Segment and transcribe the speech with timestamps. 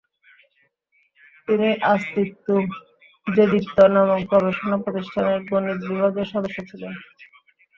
[1.47, 2.55] তিনি আঁস্তিত্যু
[3.27, 6.93] দেজিপ্ত নামক গবেষণা প্রতিষ্ঠানের গণিত বিভাগের সদস্য ছিলেন।